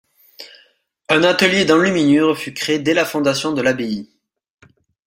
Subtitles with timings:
[1.09, 4.09] Un atelier d’enluminure fut créé dès la fondation de l'abbaye.